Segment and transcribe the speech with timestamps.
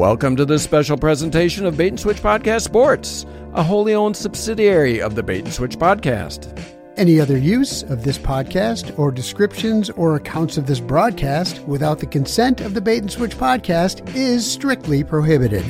[0.00, 4.98] Welcome to this special presentation of Bait and Switch Podcast Sports, a wholly owned subsidiary
[4.98, 6.58] of the Bait and Switch Podcast.
[6.96, 12.06] Any other use of this podcast or descriptions or accounts of this broadcast without the
[12.06, 15.66] consent of the Bait and Switch Podcast is strictly prohibited.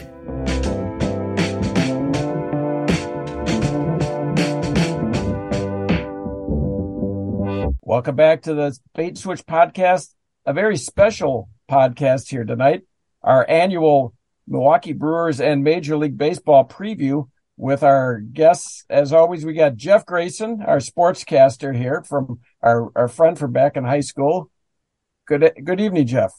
[7.83, 10.15] Welcome back to the Bait and Switch Podcast,
[10.47, 12.83] a very special podcast here tonight.
[13.23, 14.15] Our annual
[14.49, 18.85] Milwaukee Brewers and Major League Baseball preview with our guests.
[18.89, 23.77] As always, we got Jeff Grayson, our sportscaster here from our, our friend from back
[23.77, 24.51] in high school.
[25.27, 26.33] Good, good evening, Jeff.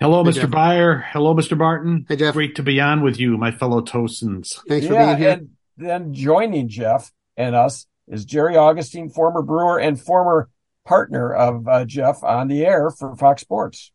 [0.00, 0.34] Hello, Hey, Mr.
[0.42, 0.50] Jeff.
[0.50, 1.04] Byer.
[1.12, 1.56] Hello, Mr.
[1.58, 2.06] Barton.
[2.08, 2.34] Hey, Jeff.
[2.34, 4.60] Great to be on with you, my fellow Tosins.
[4.68, 5.30] Thanks for being here.
[5.30, 10.48] And then joining Jeff and us is Jerry Augustine, former Brewer and former
[10.84, 13.92] partner of uh, Jeff on the air for Fox Sports.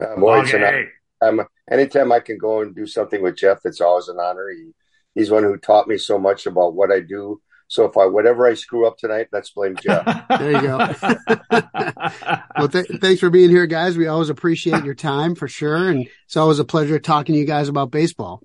[0.00, 0.84] I'm always an, Okay.
[1.22, 4.48] I'm, anytime I can go and do something with Jeff, it's always an honor.
[4.50, 4.70] He,
[5.14, 7.40] he's one who taught me so much about what I do.
[7.68, 10.04] So if I whatever I screw up tonight, let's blame Jeff.
[10.28, 10.78] There you go.
[12.58, 13.96] Well, th- thanks for being here, guys.
[13.96, 15.88] We always appreciate your time for sure.
[15.88, 18.42] And it's always a pleasure talking to you guys about baseball.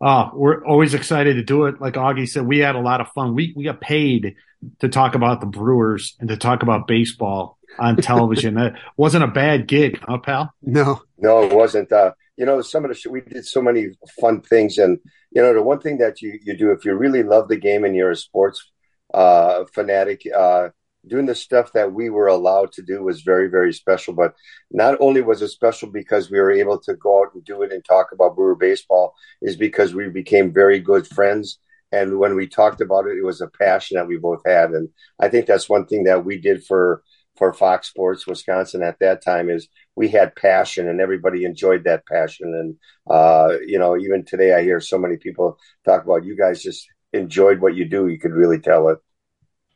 [0.00, 1.80] oh, we're always excited to do it.
[1.80, 3.34] Like Augie said, we had a lot of fun.
[3.34, 4.34] We we got paid
[4.80, 8.54] to talk about the Brewers and to talk about baseball on television.
[8.56, 10.52] that wasn't a bad gig, huh, pal?
[10.60, 11.90] No, No, it wasn't.
[11.92, 13.90] Uh, you know, some of the we did so many
[14.20, 14.98] fun things, and
[15.30, 17.84] you know, the one thing that you you do if you really love the game
[17.84, 18.72] and you're a sports
[19.14, 20.70] uh, fanatic, uh,
[21.06, 24.12] doing the stuff that we were allowed to do was very very special.
[24.12, 24.34] But
[24.72, 27.70] not only was it special because we were able to go out and do it
[27.70, 31.60] and talk about Brewer baseball, is because we became very good friends.
[31.92, 34.88] And when we talked about it, it was a passion that we both had, and
[35.20, 37.04] I think that's one thing that we did for
[37.42, 42.06] for Fox Sports Wisconsin at that time is we had passion and everybody enjoyed that
[42.06, 42.54] passion.
[42.54, 42.76] And,
[43.10, 46.86] uh, you know, even today I hear so many people talk about you guys just
[47.12, 48.06] enjoyed what you do.
[48.06, 48.98] You could really tell it.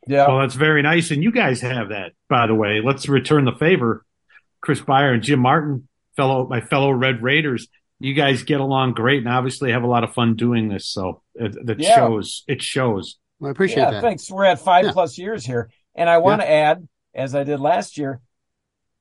[0.07, 0.29] Yeah.
[0.29, 1.11] Well, that's very nice.
[1.11, 2.79] And you guys have that, by the way.
[2.81, 4.05] Let's return the favor.
[4.61, 7.67] Chris Byer and Jim Martin, fellow my fellow Red Raiders.
[7.99, 10.87] You guys get along great and obviously have a lot of fun doing this.
[10.87, 11.95] So it, that Yeah.
[11.95, 12.45] shows.
[12.47, 13.17] It shows.
[13.39, 14.01] well, I appreciate yeah, that.
[14.03, 14.31] thanks.
[14.31, 14.91] We're at five Yeah.
[14.93, 18.21] plus years here, and I want to add, as I did last year,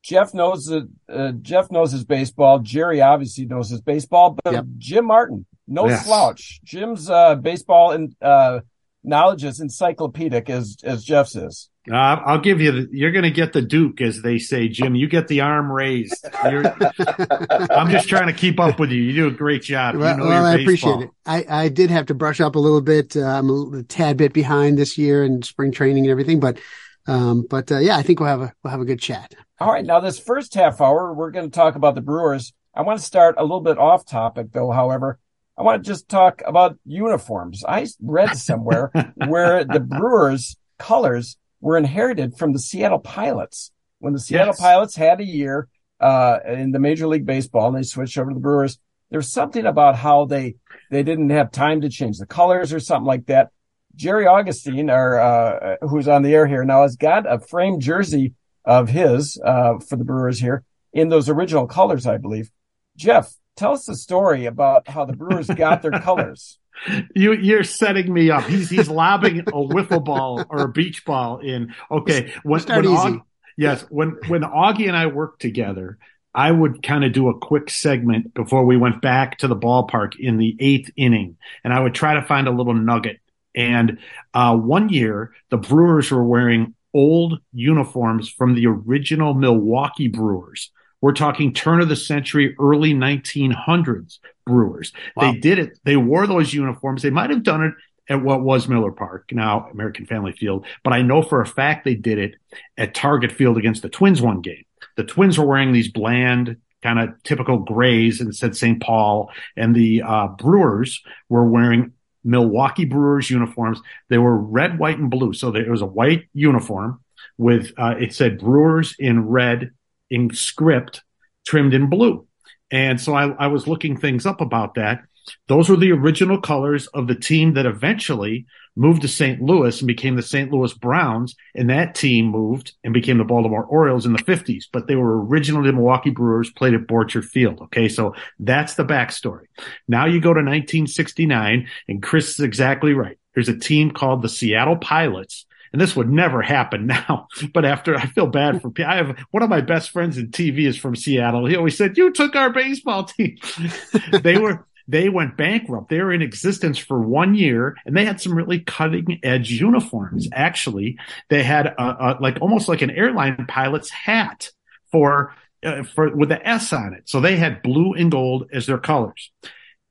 [0.02, 2.58] Jeff knows the uh, Jeff knows his baseball.
[2.60, 4.64] Jerry obviously knows his baseball, but Yep.
[4.78, 6.04] Jim Martin, no Yes.
[6.06, 6.60] slouch.
[6.64, 8.60] Jim's uh, baseball and uh,
[9.04, 11.70] knowledge is encyclopedic as as Jeff's is.
[11.88, 12.72] Uh, I'll give you.
[12.72, 14.96] The, you're going to get the Duke, as they say, Jim.
[14.96, 16.26] You get the arm raised.
[16.44, 16.64] You're,
[17.70, 19.00] I'm just trying to keep up with you.
[19.00, 19.94] You do a great job.
[19.94, 21.10] You know well, I appreciate it.
[21.24, 23.16] I, I did have to brush up a little bit.
[23.16, 26.40] Uh, I'm a, little- a tad bit behind this year in spring training and everything,
[26.40, 26.58] but,
[27.06, 29.34] um, but, uh, yeah, I think we'll have a, we'll have a good chat.
[29.58, 32.52] All right, now this first half hour, we're going to talk about the Brewers.
[32.74, 34.70] I want to start a little bit off topic, though.
[34.70, 35.18] However,
[35.56, 37.64] I want to just talk about uniforms.
[37.66, 38.90] I read somewhere
[39.28, 43.72] where the Brewers' colors were inherited from the Seattle Pilots.
[43.98, 44.60] When the Seattle Yes.
[44.60, 45.68] Pilots had a year
[46.00, 48.78] uh, in the Major League Baseball and they switched over to the Brewers,
[49.10, 50.56] there's something about how they
[50.90, 53.48] they didn't have time to change the colors or something like that.
[53.96, 58.34] Jerry Augustine, our uh, who's on the air here now, has got a framed jersey
[58.64, 62.50] of his uh, for the Brewers here in those original colors, I believe.
[62.96, 66.58] Jeff, tell us the story about how the Brewers got their colors.
[67.14, 68.44] You, you're setting me up.
[68.44, 71.74] He's he's lobbing a wiffle ball or a beach ball in.
[71.90, 73.08] Okay, when, Start when easy.
[73.08, 73.22] Aug-
[73.56, 75.96] yes, when when Augie and I worked together,
[76.34, 80.20] I would kind of do a quick segment before we went back to the ballpark
[80.20, 83.20] in the eighth inning, and I would try to find a little nugget.
[83.56, 83.98] And
[84.34, 90.70] uh, one year, the Brewers were wearing old uniforms from the original Milwaukee Brewers.
[91.00, 94.92] We're talking turn of the century, early 1900s Brewers.
[95.14, 95.32] Wow.
[95.32, 95.78] They did it.
[95.84, 97.02] They wore those uniforms.
[97.02, 97.74] They might have done it
[98.08, 101.84] at what was Miller Park, now American Family Field, but I know for a fact
[101.84, 102.34] they did it
[102.78, 104.64] at Target Field against the Twins one game.
[104.96, 108.80] The Twins were wearing these bland, kind of typical grays and said St.
[108.80, 111.92] Paul, and the uh, Brewers were wearing
[112.26, 113.80] Milwaukee Brewers uniforms.
[114.10, 115.32] They were red, white, and blue.
[115.32, 117.00] So there was a white uniform
[117.38, 119.70] with uh, it said Brewers in red
[120.10, 121.02] in script,
[121.46, 122.26] trimmed in blue.
[122.70, 125.02] And so I, I was looking things up about that.
[125.48, 128.46] Those were the original colors of the team that eventually
[128.78, 129.40] moved to St.
[129.40, 130.52] Louis and became the St.
[130.52, 131.34] Louis Browns.
[131.54, 134.64] And that team moved and became the Baltimore Orioles in the 50s.
[134.70, 137.60] But they were originally the Milwaukee Brewers, played at Borchert Field.
[137.62, 137.88] Okay.
[137.88, 139.46] So that's the backstory.
[139.88, 143.18] Now you go to 1969, and Chris is exactly right.
[143.34, 145.46] There's a team called the Seattle Pilots.
[145.72, 147.28] and this would never happen now.
[147.52, 150.66] But after I feel bad for I have one of my best friends in TV
[150.66, 151.46] is from Seattle.
[151.46, 153.36] He always said, "You took our baseball team."
[154.22, 155.88] they were they went bankrupt.
[155.88, 160.28] They were in existence for one year and they had some really cutting edge uniforms.
[160.32, 160.98] Actually,
[161.28, 164.50] they had a, a, like almost like an airline pilot's hat
[164.92, 165.34] for,
[165.64, 167.08] uh, for with the S on it.
[167.08, 169.30] So they had blue and gold as their colors.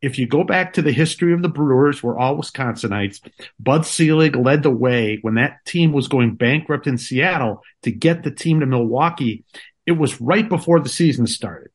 [0.01, 3.21] If you go back to the history of the Brewers, we're all Wisconsinites.
[3.59, 8.23] Bud Selig led the way when that team was going bankrupt in Seattle to get
[8.23, 9.45] the team to Milwaukee.
[9.85, 11.71] It was right before the season started.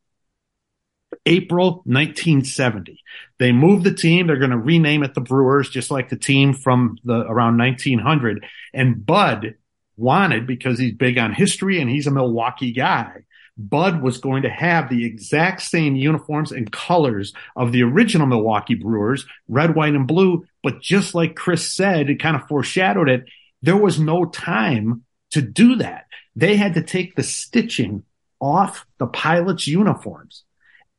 [1.31, 3.01] April 1970.
[3.39, 4.27] They moved the team.
[4.27, 8.45] They're going to rename it the Brewers, just like the team from the around 1900.
[8.75, 9.55] And Bud
[9.97, 13.25] wanted, because he's big on history and he's a Milwaukee guy,
[13.57, 18.75] Bud was going to have the exact same uniforms and colors of the original Milwaukee
[18.75, 20.45] Brewers, red, white, and blue.
[20.65, 23.25] But just like Chris said, it kind of foreshadowed it.
[23.63, 26.07] There was no time to do that.
[26.35, 28.03] They had to take the stitching
[28.41, 30.45] off the pilots' uniforms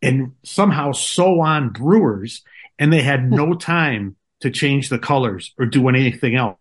[0.02, 2.44] and somehow sew on Brewers,
[2.80, 6.58] and they had no time to change the colors or do anything else.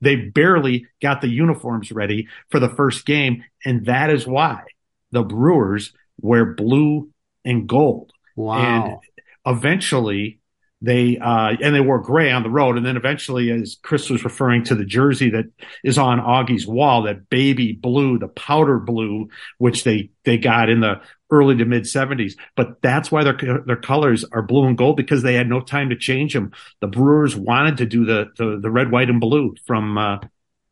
[0.00, 4.62] They barely got the uniforms ready for the first game, and that is why
[5.10, 7.10] the Brewers wear blue
[7.44, 8.12] and gold.
[8.36, 9.00] Wow.
[9.44, 10.40] And eventually
[10.82, 14.24] they uh, and they wore gray on the road, and then eventually, as Chris was
[14.24, 15.46] referring to the jersey that
[15.82, 20.80] is on Augie's wall, that baby blue, the powder blue, which they they got in
[20.80, 21.00] the
[21.30, 22.34] early to mid 70s.
[22.56, 25.90] But that's why their their colors are blue and gold because they had no time
[25.90, 26.52] to change them.
[26.80, 30.18] The Brewers wanted to do the the, the red, white, and blue from uh,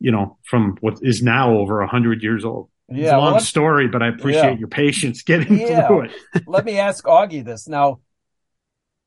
[0.01, 2.69] you know from what is now over a hundred years old.
[2.89, 4.59] Yeah, it's a long well, story, but I appreciate yeah.
[4.59, 5.87] your patience getting Yeah.
[5.87, 6.13] through it.
[6.47, 8.01] Let me ask Augie this now.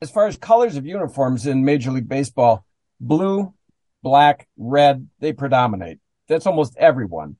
[0.01, 2.65] As far as colors of uniforms in Major League Baseball,
[2.99, 3.53] blue,
[4.03, 5.99] black, red, they predominate.
[6.27, 7.37] That's almost everyone.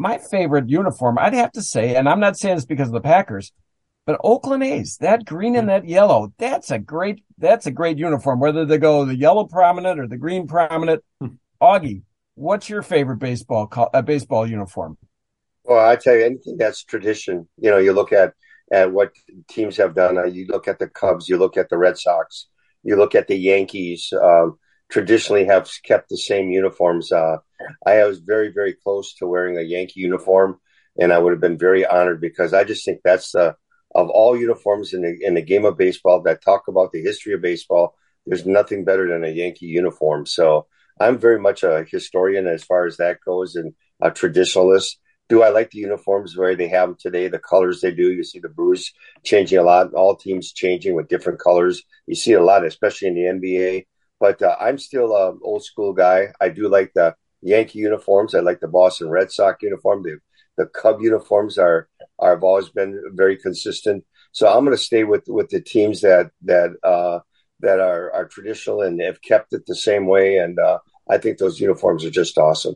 [0.00, 3.02] My favorite uniform, I'd have to say, and I'm not saying this because of the
[3.02, 3.52] Packers,
[4.06, 8.40] but Oakland A's, that green and that yellow, that's a great, that's a great uniform,
[8.40, 11.04] whether they go the yellow prominent or the green prominent.
[11.20, 11.34] Hmm.
[11.60, 12.00] Augie,
[12.34, 14.96] what's your favorite baseball, co- uh, baseball uniform?
[15.64, 17.46] Well, I tell you, anything that's tradition.
[17.58, 18.32] You know, you look at
[18.72, 19.12] at what
[19.50, 20.16] teams have done.
[20.16, 22.46] Uh, you look at the Cubs, you look at the Red Sox,
[22.82, 24.14] you look at the Yankees.
[24.18, 24.58] Um,
[24.90, 27.12] traditionally, have kept the same uniforms.
[27.12, 27.38] Uh,
[27.86, 30.58] I was very, very close to wearing a Yankee uniform,
[30.98, 33.56] and I would have been very honored because I just think that's the
[33.92, 37.34] of all uniforms in the in the game of baseball that talk about the history
[37.34, 37.96] of baseball.
[38.26, 40.26] There's nothing better than a Yankee uniform.
[40.26, 40.66] So
[41.00, 44.96] I'm very much a historian as far as that goes, and a traditionalist
[45.30, 48.10] do I like the uniforms where they have them today, the colors they do.
[48.10, 48.92] You see the Brewers
[49.24, 51.84] changing a lot, all teams changing with different colors.
[52.08, 53.86] You see a lot, especially in the NBA.
[54.20, 56.28] But uh, I'm still an old school guy.
[56.40, 58.34] I do like the Yankee uniforms.
[58.34, 60.02] I like the Boston Red Sox uniform.
[60.02, 60.18] The,
[60.58, 61.88] the Cub uniforms are,
[62.18, 64.04] are have always been very consistent.
[64.32, 67.20] So I'm going to stay with with the teams that that uh,
[67.60, 70.36] that are are traditional and have kept it the same way.
[70.36, 70.78] And uh,
[71.10, 72.74] I think those uniforms are just awesome.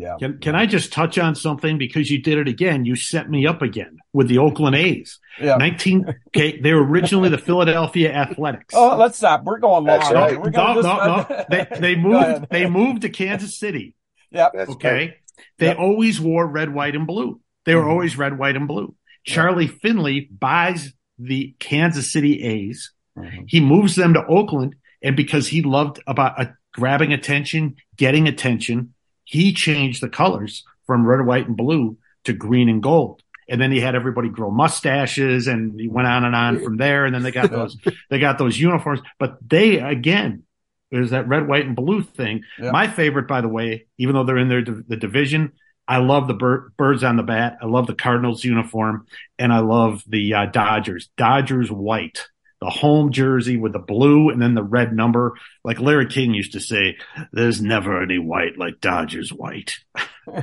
[0.00, 0.16] Yeah.
[0.18, 2.84] Can, can I just touch on something because you did it again?
[2.86, 5.18] You set me up again with the Oakland A's.
[5.38, 5.56] Yeah.
[5.56, 8.74] 19, okay, they were originally the Philadelphia Athletics.
[8.74, 9.44] Oh, let's stop.
[9.44, 9.98] We're going long.
[10.00, 10.38] That's right.
[10.40, 11.44] We're no, going no, no.
[11.50, 13.94] They, they moved, they moved to Kansas City.
[14.30, 14.52] Yep.
[14.54, 14.92] That's Okay.
[14.92, 15.12] right.
[15.58, 15.78] They Yep.
[15.78, 17.40] always wore red, white, and blue.
[17.66, 17.90] They were Mhm.
[17.90, 18.94] always red, white, and blue.
[19.24, 22.92] Charlie Finley buys the Kansas City A's.
[23.18, 23.44] Mhm.
[23.48, 28.94] He moves them to Oakland, and because he loved about uh, grabbing attention, getting attention,
[29.30, 33.22] he changed the colors from red, white, and blue to green and gold.
[33.48, 37.04] And then he had everybody grow mustaches, and he went on and on from there.
[37.04, 37.76] And then they got those,
[38.08, 39.00] they got those uniforms.
[39.20, 40.42] But they again,
[40.90, 42.42] there's that red, white, and blue thing.
[42.58, 42.72] Yeah.
[42.72, 45.52] My favorite, by the way, even though they're in their the division,
[45.86, 47.58] I love the bir- birds on the bat.
[47.62, 49.06] I love the Cardinals uniform,
[49.38, 51.08] and I love the uh, Dodgers.
[51.16, 52.26] Dodgers white,
[52.60, 55.32] the home jersey with the blue and then the red number.
[55.64, 56.96] Like Larry King used to say,
[57.32, 59.78] "There's never any white like Dodgers white."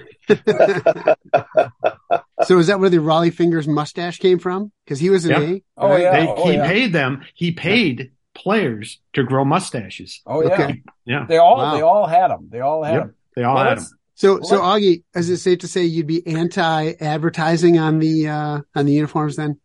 [2.43, 4.71] So is that where the Rollie Fingers mustache came from?
[4.85, 5.39] Because he was an Yeah.
[5.39, 5.63] A.
[5.77, 6.01] Oh, right?
[6.01, 6.11] yeah.
[6.11, 6.67] They, oh, he yeah.
[6.67, 7.25] paid them.
[7.33, 10.21] He paid players to grow mustaches.
[10.25, 10.53] Oh yeah.
[10.53, 10.83] Okay.
[11.05, 11.75] Yeah, They all Wow.
[11.75, 12.47] they all had them.
[12.51, 13.01] They all had Yep.
[13.03, 13.15] them.
[13.35, 13.83] they all Well, had them.
[13.83, 14.81] let's- So, so What?
[14.81, 19.35] Augie, is it safe to say you'd be anti-advertising on the uh, on the uniforms
[19.35, 19.59] then?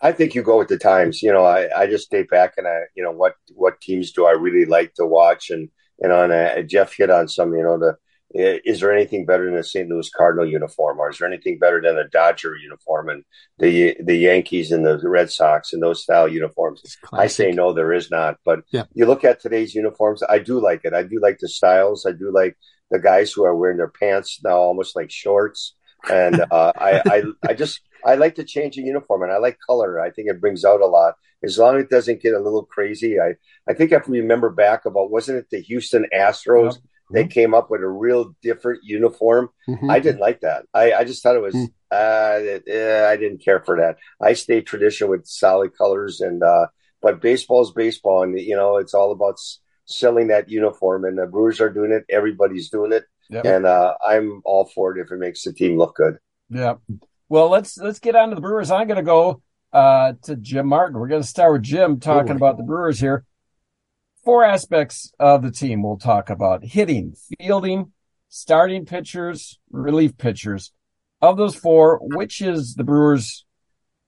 [0.00, 1.22] I think you go with the times.
[1.22, 4.26] You know, I, I just stay back and I, you know, what what teams do
[4.26, 5.50] I really like to watch?
[5.50, 5.68] And
[6.00, 7.52] and on uh, Jeff hit on some.
[7.54, 7.96] You know, the
[8.30, 9.88] is there anything better than a St.
[9.88, 13.24] Louis Cardinal uniform, or is there anything better than a Dodger uniform and
[13.58, 16.82] the the Yankees and the Red Sox and those style uniforms?
[17.12, 18.36] I say no, there is not.
[18.44, 18.84] But Yeah.
[18.92, 20.92] you look at today's uniforms, I do like it.
[20.92, 22.04] I do like the styles.
[22.06, 22.56] I do like
[22.90, 25.74] the guys who are wearing their pants now almost like shorts.
[26.10, 29.58] And uh, I, I, I just I like to change a uniform, and I like
[29.66, 30.00] color.
[30.00, 31.14] I think it brings out a lot.
[31.42, 33.20] As long as it doesn't get a little crazy.
[33.20, 33.34] I
[33.68, 36.78] I think if we remember back about wasn't it the Houston Astros?
[37.10, 39.48] They came up with a real different uniform.
[39.68, 39.90] Mm-hmm.
[39.90, 40.66] I didn't like that.
[40.74, 41.54] I, I just thought it was.
[41.54, 41.68] Mm.
[41.90, 43.96] Uh, I didn't care for that.
[44.20, 46.66] I stayed traditional with solid colors, and uh,
[47.00, 49.38] but baseball is baseball, and you know it's all about
[49.86, 51.04] selling that uniform.
[51.06, 52.04] And the Brewers are doing it.
[52.10, 53.44] Everybody's doing it, yep.
[53.44, 56.18] and uh, I'm all for it if it makes the team look good.
[56.50, 56.74] Yeah.
[57.28, 58.70] Well, let's let's get on to the Brewers.
[58.70, 59.42] I'm going to go
[59.72, 60.98] uh, to Jim Martin.
[60.98, 63.24] We're going to start with Jim talking about the Brewers here.
[64.24, 67.92] Four aspects of the team we'll talk about: hitting, fielding,
[68.28, 70.72] starting pitchers, relief pitchers.
[71.20, 73.44] Of those four, which is the Brewers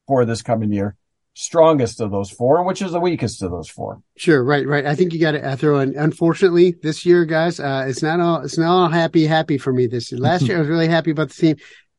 [0.07, 0.97] for this coming year?
[1.41, 4.03] Strongest of those four, which is the weakest of those four.
[4.17, 4.85] Sure, right, right.
[4.85, 5.97] I think you got to throw in.
[5.97, 9.87] Unfortunately, this year, guys, uh, it's not all it's not all happy happy for me.
[9.87, 10.21] This year.
[10.21, 11.57] last year, I was really happy about the team.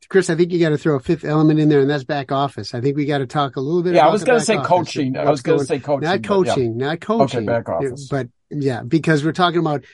[0.09, 2.31] Chris, I think you got to throw a fifth element in there, and that's back
[2.31, 2.75] office.
[2.75, 3.95] I think we got to talk a little bit.
[3.95, 4.67] Yeah, I was going to say office.
[4.67, 5.17] coaching.
[5.17, 6.09] I was going to say coaching.
[6.09, 6.87] Not coaching, yeah.
[6.87, 7.39] not coaching.
[7.39, 8.09] Okay, back office.
[8.09, 9.85] But yeah, because we're talking about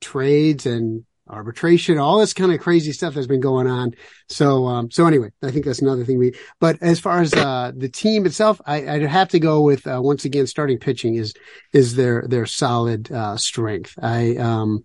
[0.00, 3.94] trades and arbitration, all this kind of crazy stuff that's been going on.
[4.28, 7.72] So, um, so anyway, I think that's another thing we, but as far as, uh,
[7.74, 11.34] the team itself, I, would have to go with, uh, once again, starting pitching is,
[11.72, 13.94] is their, their solid, uh, strength.
[14.00, 14.84] I, um,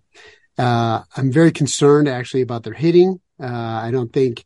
[0.58, 3.20] uh, I'm very concerned actually about their hitting.
[3.40, 4.44] Uh, I don't think,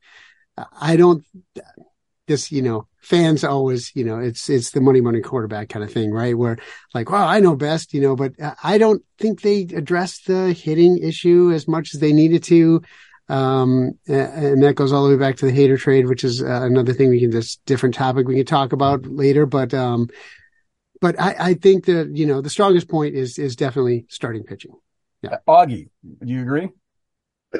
[0.56, 1.24] I don't,
[2.30, 5.92] this, you know, fans always, you know, it's, it's the money, money quarterback kind of
[5.92, 6.36] thing, right?
[6.36, 6.56] Where
[6.94, 8.32] like, well, I know best, you know, but
[8.62, 12.82] I don't think they addressed the hitting issue as much as they needed to.
[13.28, 16.62] Um, and that goes all the way back to the Hader trade, which is uh,
[16.62, 19.46] another thing we can just different topic we can talk about later.
[19.46, 20.08] But, um,
[21.00, 24.72] but I, I think that, you know, the strongest point is, is definitely starting pitching.
[25.22, 25.38] Yeah.
[25.48, 26.68] Augie, do you agree?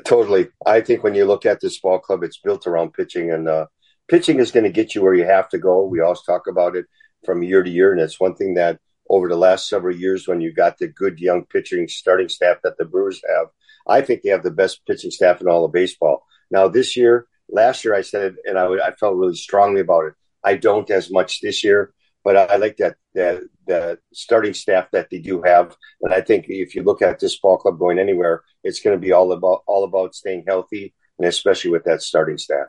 [0.05, 0.49] Totally.
[0.65, 3.67] I think when you look at this ball club, it's built around pitching and, uh,
[4.11, 5.85] pitching is going to get you where you have to go.
[5.85, 6.87] We always talk about it
[7.25, 10.41] from year to year, and it's one thing that over the last several years, when
[10.41, 13.47] you got the good young pitching starting staff that the Brewers have,
[13.89, 16.27] I think they have the best pitching staff in all of baseball.
[16.51, 20.07] Now, this year, last year, I said it, and I, I felt really strongly about
[20.07, 20.15] it.
[20.43, 21.93] I don't as much this year,
[22.25, 25.77] but I, I like that that the starting staff that they do have.
[26.03, 29.01] And I think if you look at this ball club going anywhere, it's going to
[29.01, 32.69] be all about all about staying healthy, and especially with that starting staff.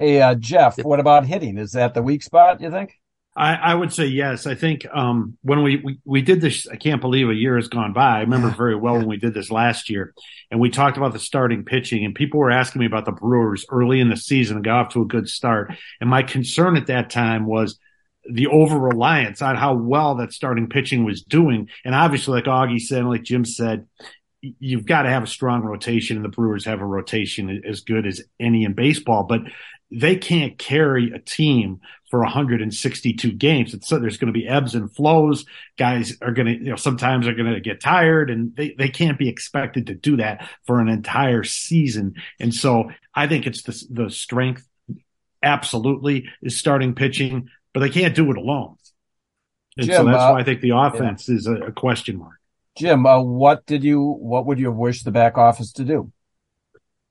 [0.00, 1.58] Hey, uh, Jeff, what about hitting?
[1.58, 2.98] Is that the weak spot, you think?
[3.36, 4.46] I, I would say yes.
[4.46, 7.68] I think um, when we, we, we did this, I can't believe a year has
[7.68, 8.16] gone by.
[8.16, 8.56] I remember yeah.
[8.56, 9.00] very well yeah.
[9.00, 10.14] when we did this last year,
[10.50, 13.66] and we talked about the starting pitching, and people were asking me about the Brewers
[13.70, 15.74] early in the season and got off to a good start.
[16.00, 17.78] And my concern at that time was
[18.24, 21.68] the over reliance on how well that starting pitching was doing.
[21.84, 23.86] And obviously, like Augie said, like Jim said,
[24.40, 28.06] you've got to have a strong rotation, and the Brewers have a rotation as good
[28.06, 29.24] as any in baseball.
[29.24, 29.42] But
[29.90, 31.80] they can't carry a team
[32.10, 33.74] for 162 games.
[33.86, 35.44] so there's going to be ebbs and flows.
[35.78, 38.88] Guys are going to, you know, sometimes are going to get tired and they, they
[38.88, 42.14] can't be expected to do that for an entire season.
[42.40, 44.66] And so I think it's the, the strength
[45.42, 48.76] absolutely is starting pitching, but they can't do it alone.
[49.76, 51.36] And Jim, so that's uh, why I think the offense yeah.
[51.36, 52.38] is a, a, question mark.
[52.76, 56.12] Jim, uh, what did you, what would you wish the back office to do?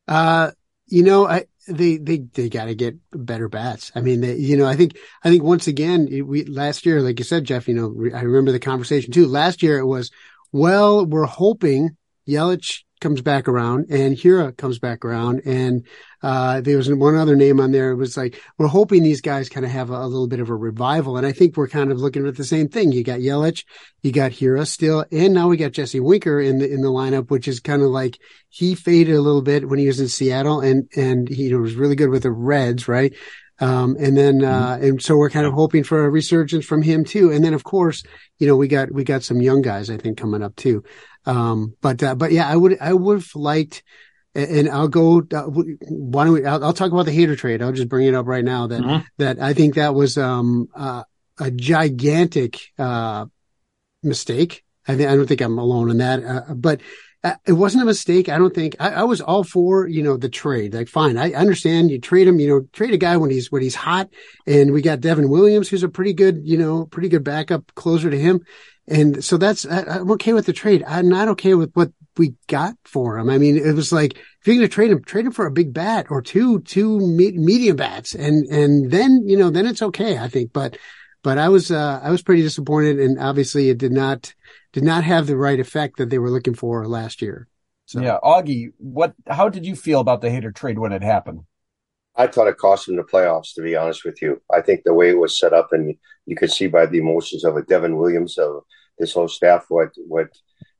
[0.08, 0.52] Uh,
[0.88, 3.92] you know, I, they they they got to get better bats.
[3.96, 7.20] I mean, they, you know, I think I think once again, we last year, like
[7.20, 7.68] you said, Jeff.
[7.68, 9.28] You know, I remember the conversation too.
[9.28, 10.12] Last year it was,
[10.52, 11.98] well, we're hoping
[12.28, 15.42] Yelich comes back around and Hiura comes back around.
[15.46, 15.86] And,
[16.22, 17.92] uh, there was one other name on there.
[17.92, 20.50] It was like, we're hoping these guys kind of have a, a, little bit of
[20.50, 21.18] a revival.
[21.18, 22.92] And I think we're kind of looking at the same thing.
[22.92, 23.64] You got Yelich,
[24.02, 27.30] you got Hiura still, and now we got Jesse Winker in the, in the lineup,
[27.30, 30.60] which is kind of like he faded a little bit when he was in Seattle
[30.60, 33.14] and, and he was really good with the Reds, right?
[33.62, 34.84] Um, and then, uh, mm-hmm.
[34.84, 37.32] and so we're kind of hoping for a resurgence from him too.
[37.32, 38.04] And then, of course,
[38.38, 40.84] you know, we got, we got some young guys, I think, coming up too.
[41.26, 43.84] Um, but, uh, but yeah, I would, I would have liked,
[44.36, 47.62] and I'll go, uh, why don't we, I'll, I'll, talk about the Hader trade.
[47.62, 49.06] I'll just bring it up right now that, mm-hmm.
[49.18, 51.04] that I think that was, um, uh,
[51.40, 53.26] a gigantic, uh,
[54.04, 54.64] mistake.
[54.88, 56.24] I think, I don't think I'm alone in that.
[56.24, 56.82] Uh, but,
[57.22, 58.30] uh, it wasn't a mistake.
[58.30, 60.74] I don't think I, I, was all for, you know, the trade.
[60.74, 61.18] Like, fine.
[61.18, 64.10] I understand you trade him, you know, trade a guy when he's, when he's hot.
[64.48, 68.10] And we got Devin Williams, who's a pretty good, you know, pretty good backup closer
[68.10, 68.46] to him.
[68.90, 70.84] And so that's, I, am okay with the trade.
[70.88, 73.30] I'm not okay with what we got for him.
[73.30, 75.52] I mean, it was like, if you're going to trade him, trade him for a
[75.52, 78.16] big bat or two, two me- medium bats.
[78.16, 80.52] And, and then, you know, then it's okay, I think.
[80.54, 80.78] But,
[81.24, 83.00] but I was, uh, I was pretty disappointed.
[83.00, 84.34] And obviously it did not,
[84.74, 87.48] did not have the right effect that they were looking for last year.
[87.86, 88.02] So.
[88.02, 89.16] Yeah, Augie, what?
[89.28, 91.42] How did you feel about the Hader trade when it happened?
[92.16, 93.56] I thought it cost them the playoffs.
[93.56, 95.96] To be honest with you, I think the way it was set up, and
[96.28, 98.64] you could see by the emotions of it, Devin Williams, of
[99.00, 100.30] this whole staff, what what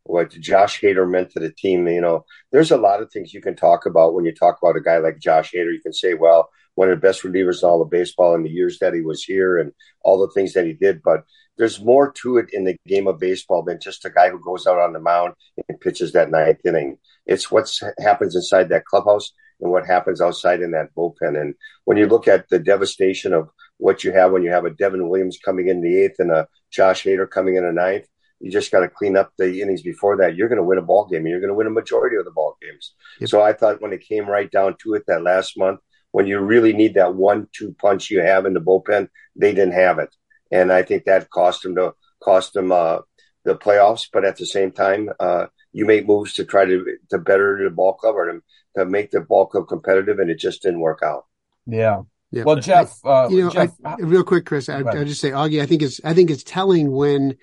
[0.04, 1.88] what Josh Hader meant to the team.
[1.88, 4.78] You know, there's a lot of things you can talk about when you talk about
[4.78, 5.74] a guy like Josh Hader.
[5.74, 8.50] You can say, well, one of the best relievers in all of baseball in the
[8.50, 9.72] years that he was here, and
[10.02, 11.24] all the things that he did, but
[11.60, 14.66] there's more to it in the game of baseball than just a guy who goes
[14.66, 15.34] out on the mound
[15.68, 16.98] and pitches that ninth inning.
[17.26, 21.40] It's what happens inside that clubhouse and what happens outside in that bullpen.
[21.40, 23.50] And when you look at the devastation of
[23.80, 26.48] what you have when you have a Devin Williams coming in the eighth and a
[26.72, 28.08] Josh Hader coming in the ninth,
[28.40, 30.36] you just got to clean up the innings before that.
[30.36, 32.26] You're going to win a ball game and you're going to win a majority of
[32.26, 32.94] the ball games.
[33.20, 33.30] Yep.
[33.30, 35.80] So I thought when it came right down to it that last month,
[36.12, 39.74] when you really need that one two punch you have in the bullpen, they didn't
[39.74, 40.14] have it
[40.52, 43.00] and I think that cost them to cost him uh,
[43.46, 44.08] the playoffs.
[44.12, 47.70] But at the same time, uh, you make moves to try to to better the
[47.70, 48.42] ball club or to,
[48.78, 51.26] to make the ball club competitive, and it just didn't work out.
[51.66, 52.04] Yeah.
[52.32, 52.44] Yeah.
[52.44, 55.62] Well, Jeff, uh, you know, Jeff, I, real quick, Chris, I, I just say, Augie,
[55.62, 57.38] I think it's, I think it's telling when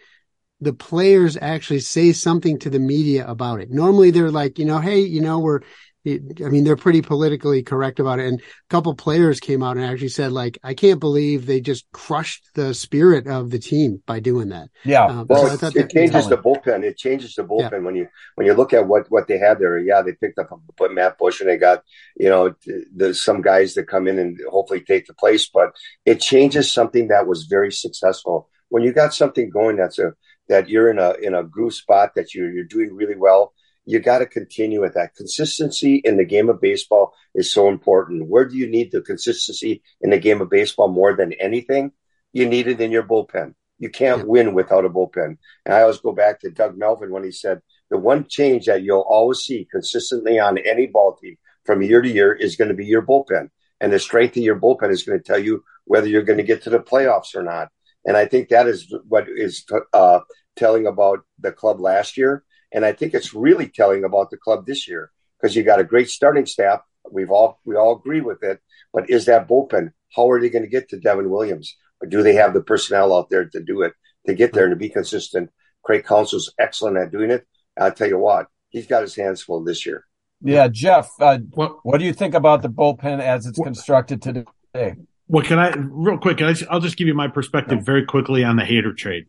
[0.60, 3.70] the players actually say something to the media about it.
[3.70, 5.60] Normally they're like, you know, hey, you know, we're,
[6.06, 8.26] I mean, they're pretty politically correct about it.
[8.26, 11.90] And a couple players came out and actually said, like, I can't believe they just
[11.92, 14.68] crushed the spirit of the team by doing that.
[14.84, 15.04] Yeah.
[15.04, 16.84] Uh, well, so it, it changes the bullpen.
[16.84, 17.78] It changes the bullpen yeah.
[17.78, 19.78] when you when you look at what what they had there.
[19.78, 20.50] Yeah, they picked up
[20.90, 21.82] Matt Bush and they got
[22.16, 22.54] you know
[22.94, 27.08] there's some guys that come in and hopefully take the place, but it changes something
[27.08, 28.48] that was very successful.
[28.68, 30.12] When you got something going that's a
[30.48, 33.52] that you're in a in a groove spot that you're you're doing really well
[33.86, 35.14] you got to continue with that.
[35.14, 38.28] Consistency in the game of baseball is so important.
[38.28, 41.92] Where do you need the consistency in the game of baseball more than anything?
[42.32, 43.54] You need it in your bullpen.
[43.78, 44.24] You can't yeah.
[44.24, 45.36] win without a bullpen.
[45.64, 48.82] And I always go back to Doug Melvin when he said the one change that
[48.82, 52.74] you'll always see consistently on any ball team from year to year is going to
[52.74, 53.50] be your bullpen.
[53.80, 56.42] And the strength of your bullpen is going to tell you whether you're going to
[56.42, 57.68] get to the playoffs or not.
[58.04, 60.20] And I think that is what is uh,
[60.56, 62.42] telling about the club last year
[62.76, 65.10] and I think it's really telling about the club this year
[65.40, 66.80] because you got a great starting staff.
[67.10, 68.60] We've all we all agree with it.
[68.92, 69.92] But is that bullpen?
[70.14, 71.74] How are they going to get to Devin Williams?
[72.00, 73.94] Or do they have the personnel out there to do it
[74.26, 75.50] to get there and to be consistent?
[75.82, 77.46] Craig Counsell's excellent at doing it.
[77.78, 80.04] I'll tell you what, he's got his hands full this year.
[80.42, 84.20] Yeah, Jeff, uh, what, what do you think about the bullpen as it's what, constructed
[84.20, 84.96] today?
[85.28, 86.42] Well, can I real quick?
[86.42, 89.26] I, will just give you my perspective very quickly on the Hader trade.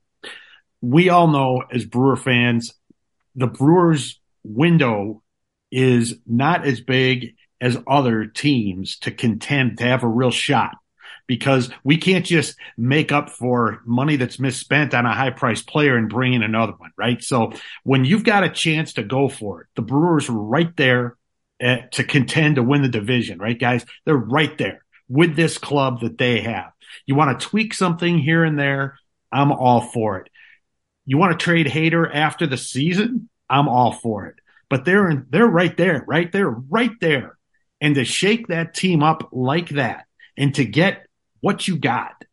[0.82, 2.74] We all know as Brewer fans
[3.38, 5.23] the Brewers window
[5.71, 10.76] is not as big as other teams to contend to have a real shot
[11.28, 15.97] because we can't just make up for money that's misspent on a high priced player
[15.97, 17.21] and bring in another one, right?
[17.23, 21.17] So when you've got a chance to go for it, the Brewers are right there
[21.60, 23.86] at, eh, to contend to win the division, right, guys?
[24.06, 26.71] They're right there with this club that they have.
[27.06, 28.97] You want to tweak something here and there.
[29.32, 30.30] I'm all for it.
[31.08, 33.30] You want to trade Hader after the season?
[33.50, 34.36] I'm all for it.
[34.70, 37.38] But they're in, they're right there, right there, right there.
[37.80, 40.06] And to shake that team up like that
[40.38, 41.08] and to get
[41.39, 42.24] what you got,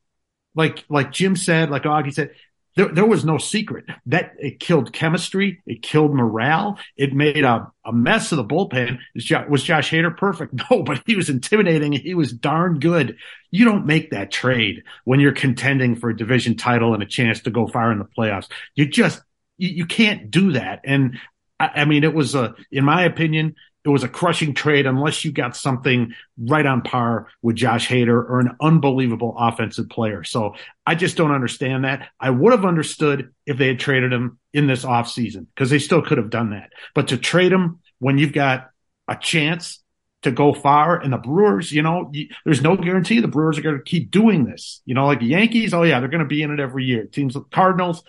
[0.56, 2.32] like like Jim said, like Augie said,
[2.76, 5.62] there, there was no secret that it killed chemistry.
[5.66, 6.78] It killed morale.
[6.96, 8.98] It made a, a mess of the bullpen.
[9.14, 10.54] Was Josh Hader perfect?
[10.70, 11.92] No, but he was intimidating.
[11.92, 13.16] He was darn good.
[13.50, 17.40] You don't make that trade when you're contending for a division title and a chance
[17.42, 18.48] to go far in the playoffs.
[18.74, 19.20] You just,
[19.58, 20.80] you, you can't do that.
[20.84, 21.18] And
[21.60, 25.24] I, I mean, it was a, in my opinion, it was a crushing trade unless
[25.24, 30.24] you got something right on par with Josh Hader or an unbelievable offensive player.
[30.24, 30.54] So
[30.86, 32.08] I just don't understand that.
[32.18, 36.00] I would have understood if they had traded him in this offseason because they still
[36.00, 36.70] could have done that.
[36.94, 38.70] But to trade him when you've got
[39.06, 39.80] a chance
[40.22, 42.10] to go far and the Brewers, you know,
[42.46, 44.80] there's no guarantee the Brewers are going to keep doing this.
[44.86, 47.04] You know, like the Yankees, oh yeah, they're going to be in it every year.
[47.04, 48.02] Teams, like Cardinals,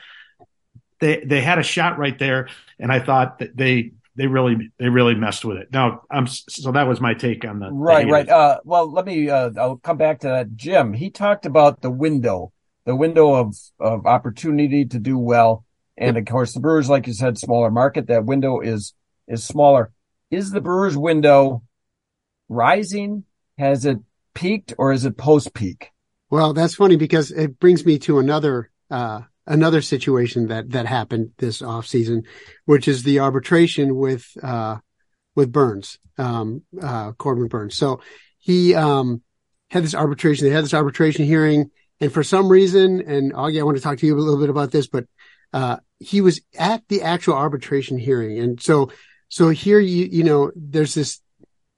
[1.02, 2.48] they, they had a shot right there.
[2.80, 5.72] And I thought that they, they really they really messed with it.
[5.72, 8.30] Now, I'm so that was my take on the right, the right.
[8.30, 9.30] Uh, well, let me.
[9.30, 10.56] Uh, I'll come back to that.
[10.56, 12.52] Jim, he talked about the window,
[12.86, 15.66] the window of of opportunity to do well,
[15.98, 18.08] and of course, the Brewers, like you said, smaller market.
[18.08, 18.94] That window is
[19.28, 19.92] is smaller.
[20.32, 21.64] Is the Brewers window
[22.50, 23.26] rising?
[23.58, 24.00] Has it
[24.34, 25.92] peaked, or is it post peak?
[26.30, 31.32] Well, that's funny because it brings me to another uh, another situation that that happened
[31.38, 32.24] this off season,
[32.66, 34.78] which is the arbitration with uh,
[35.36, 37.76] with Burnes, um, uh, Corbin Burnes.
[37.78, 38.02] So
[38.40, 39.22] he um,
[39.70, 40.48] had this arbitration.
[40.48, 43.98] They had this arbitration hearing, and for some reason, and Augie, I want to talk
[44.00, 45.06] to you a little bit about this, but
[45.54, 48.90] uh, he was at the actual arbitration hearing, and so
[49.30, 51.20] So here you you know there's this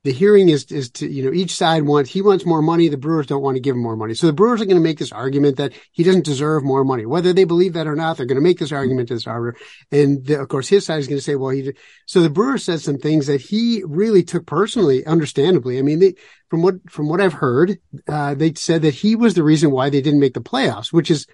[0.08, 2.88] the hearing is is to you know each side wants he wants more money.
[2.88, 4.13] The brewers don't want to give him more money.
[4.13, 7.06] So the brewers are going to make this argument that he doesn't deserve more money.
[7.06, 9.60] Whether they believe that or not they're going to make this argument to this arbiter
[9.91, 11.74] and the, of course his side is going to say well he
[12.06, 15.78] so the brewer said some things that he really took personally understandably.
[15.78, 16.15] I mean they,
[16.50, 19.89] from what from what i've heard uh, they said that he was the reason why
[19.89, 21.28] they didn't make the playoffs which is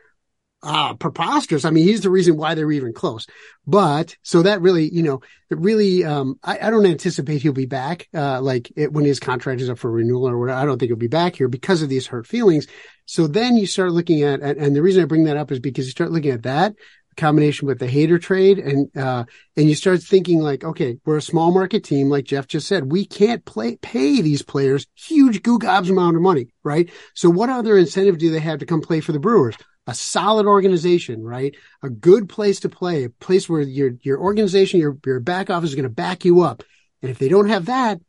[0.64, 1.66] uh, preposterous.
[1.66, 3.28] I mean, he's the reason why they're even close.
[3.68, 7.66] But so that really, you know, it really, um, I, I don't anticipate he'll be
[7.66, 10.58] back, uh, like it, when his contract is up for renewal or whatever.
[10.58, 12.68] I don't think he'll be back here because of these hurt feelings.
[13.06, 15.60] So then you start looking at, and, and the reason I bring that up is
[15.60, 16.76] because you start looking at that
[17.18, 21.22] combination with the Hader trade and, uh, and you start thinking like, okay, we're a
[21.22, 22.10] small market team.
[22.10, 26.24] Like Jeff just said, we can't play, pay these players huge goo gobs amount of
[26.24, 26.90] money, right?
[27.14, 29.56] So what other incentive do they have to come play for the Brewers?
[29.86, 31.56] A solid organization, right?
[31.82, 35.70] A good place to play, a place where your, your organization, your, your back office
[35.70, 36.64] is going to back you up.
[37.02, 38.00] And if they don't have that,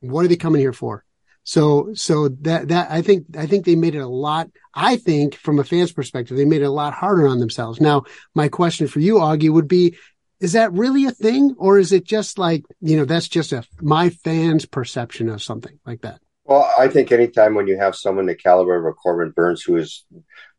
[0.00, 1.04] what are they coming here for?
[1.44, 5.34] So, so that, that, I think, I think they made it a lot, I think
[5.34, 7.80] from a fan's perspective, they made it a lot harder on themselves.
[7.80, 9.96] Now, my question for you, Augie, would be,
[10.40, 11.54] is that really a thing?
[11.58, 15.78] Or is it just like, you know, that's just a, my fans perception of something
[15.86, 16.20] like that?
[16.44, 19.76] Well, I think anytime when you have someone the caliber of a Corbin Burnes, who
[19.76, 20.04] is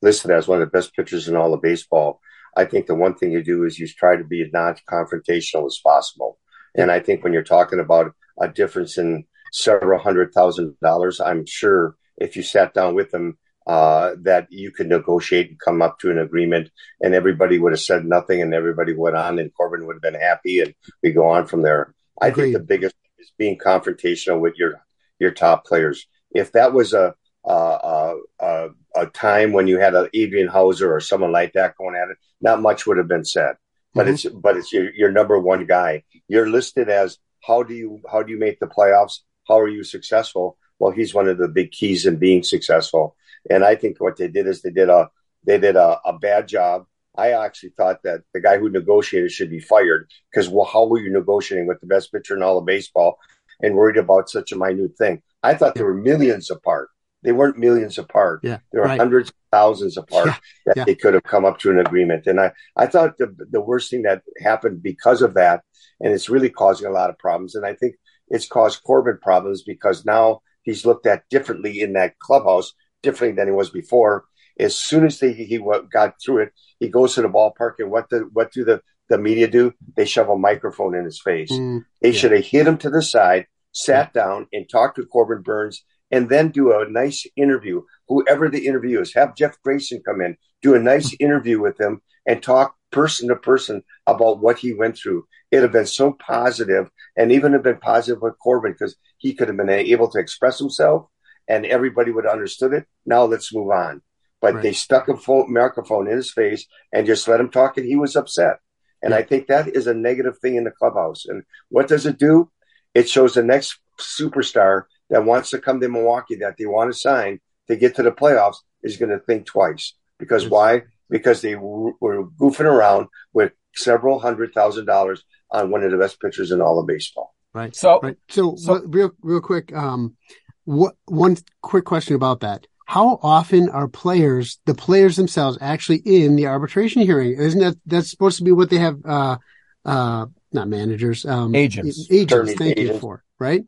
[0.01, 2.19] listed as one of the best pitchers in all of baseball,
[2.57, 5.79] I think the one thing you do is you try to be as non-confrontational as
[5.83, 6.39] possible.
[6.73, 11.45] And I think when you're talking about a difference in several hundred thousand dollars, I'm
[11.45, 15.99] sure if you sat down with them, uh, that you could negotiate and come up
[15.99, 16.69] to an agreement,
[17.01, 20.19] and everybody would have said nothing, and everybody went on, and Corbin would have been
[20.19, 21.93] happy, and we go on from there.
[22.21, 24.84] I think the biggest is being confrontational with your
[25.19, 26.07] your top players.
[26.31, 27.15] If that was a
[27.47, 31.95] a, a, a time when you had an Adrian Houser or someone like that going
[31.95, 33.55] at it, not much would have been said.
[33.93, 34.13] But mm-hmm.
[34.13, 36.03] it's but it's your, your number one guy.
[36.27, 39.19] You're listed as how do you how do you make the playoffs?
[39.47, 40.57] How are you successful?
[40.79, 43.15] Well, he's one of the big keys in being successful.
[43.49, 45.09] And I think what they did is they did a
[45.45, 46.85] they did a, a bad job.
[47.17, 50.99] I actually thought that the guy who negotiated should be fired because well, how were
[50.99, 53.19] you negotiating with the best pitcher in all of baseball
[53.61, 55.21] and worried about such a minute thing.
[55.43, 56.89] I thought they were millions apart.
[57.23, 58.41] They weren't millions apart.
[58.43, 58.99] Yeah, there were right.
[58.99, 60.35] hundreds of thousands apart yeah,
[60.67, 60.83] that yeah.
[60.85, 62.27] they could have come up to an agreement.
[62.27, 65.61] And I, I thought the, the worst thing that happened because of that,
[65.99, 67.55] and it's really causing a lot of problems.
[67.55, 67.95] And I think
[68.27, 73.47] it's caused Corbin problems because now he's looked at differently in that clubhouse, differently than
[73.47, 74.25] he was before.
[74.59, 78.09] As soon as they, he got through it, he goes to the ballpark, and what
[78.09, 79.73] the what do the the media do?
[79.95, 81.51] They shove a microphone in his face.
[81.51, 82.19] Mm, they yeah.
[82.19, 86.29] should have hit him to the side, sat down, and talked to Corbin Burnes, and
[86.29, 87.81] then do a nice interview.
[88.07, 92.01] Whoever the interview is, have Jeff Grayson come in, do a nice interview with him,
[92.25, 95.25] and talk person to person about what he went through.
[95.51, 99.47] It'd have been so positive, and even have been positive with Corbin because he could
[99.47, 101.07] have been able to express himself,
[101.47, 102.85] and everybody would have understood it.
[103.05, 104.01] Now let's move on.
[104.41, 104.63] But right.
[104.63, 107.95] they stuck a phone, microphone in his face and just let him talk, and he
[107.95, 108.57] was upset.
[109.05, 111.25] And I think that is a negative thing in the clubhouse.
[111.25, 112.51] And what does it do?
[112.95, 116.97] It shows the next superstar that wants to come to Milwaukee that they want to
[116.97, 119.93] sign to get to the playoffs is going to think twice.
[120.17, 120.83] Because why?
[121.07, 125.97] Because they w- were goofing around with several hundred thousand dollars on one of the
[125.97, 127.35] best pitchers in all of baseball.
[127.53, 127.75] Right.
[127.75, 128.17] So, right.
[128.29, 130.17] So, so real, real quick, um,
[130.63, 136.35] what, one quick question about that how often are players, the players themselves, actually in
[136.35, 137.33] the arbitration hearing?
[137.33, 139.03] Isn't that that's supposed to be what they have?
[139.03, 139.37] Uh,
[139.83, 142.53] uh, not managers, um, agents, agents.
[142.53, 142.93] Thank agents.
[142.93, 143.63] you for right.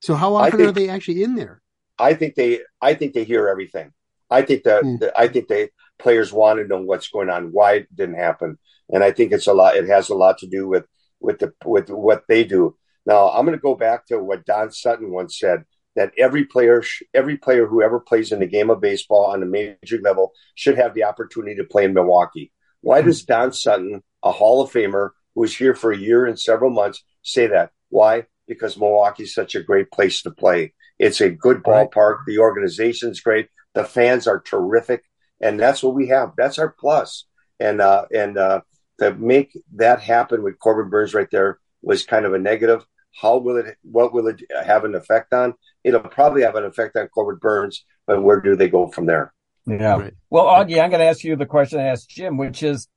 [0.00, 1.60] So how often think, are they actually in there?
[1.98, 3.92] I think they, I think they hear everything.
[4.30, 4.96] I think that, hmm.
[5.16, 8.58] I think they players want to know what's going on, why it didn't happen,
[8.90, 9.76] and I think it's a lot.
[9.76, 10.84] It has a lot to do with
[11.20, 12.76] with the with what they do.
[13.06, 15.64] Now I'm going to go back to what Don Sutton once said
[15.96, 16.82] that every player,
[17.14, 20.76] every player who ever plays in the game of baseball on a major level should
[20.76, 22.52] have the opportunity to play in Milwaukee.
[22.82, 26.38] Why does Don Sutton, a Hall of Famer who was here for a year and
[26.38, 27.70] several months, say that?
[27.88, 28.26] Why?
[28.46, 30.74] Because Milwaukee is such a great place to play.
[30.98, 32.18] It's a good ballpark.
[32.26, 33.48] The organization's great.
[33.74, 35.02] The fans are terrific,
[35.40, 36.32] and that's what we have.
[36.36, 37.26] That's our plus.
[37.58, 38.60] And uh, and uh,
[39.00, 42.84] to make that happen with Corbin Burnes right there was kind of a negative.
[43.20, 43.76] How will it?
[43.82, 45.54] What will it have an effect on?
[45.84, 49.32] It'll probably have an effect on Corbin Burnes, but where do they go from there?
[49.66, 49.96] Yeah.
[49.96, 50.14] Right.
[50.30, 52.88] Well, Augie, I'm going to ask you the question I asked Jim, which is: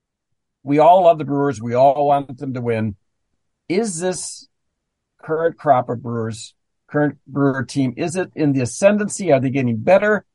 [0.64, 1.62] We all love the Brewers.
[1.62, 2.96] We all want them to win.
[3.70, 4.48] Is this
[5.22, 6.54] current crop of Brewers,
[6.88, 9.32] current Brewer team, is it in the ascendancy?
[9.32, 10.26] Are they getting better?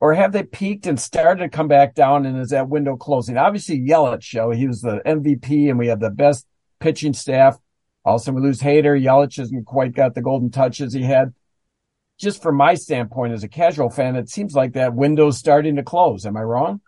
[0.00, 2.26] Or have they peaked and started to come back down?
[2.26, 3.38] And is that window closing?
[3.38, 6.46] Obviously, Yelich, show he was the MVP, and we have the best
[6.78, 7.56] pitching staff
[8.04, 9.00] Also, we lose Hader.
[9.00, 11.32] Yelich hasn't quite got the golden touches he had.
[12.18, 15.82] Just from my standpoint as a casual fan, it seems like that window's starting to
[15.82, 16.26] close.
[16.26, 16.80] Am I wrong?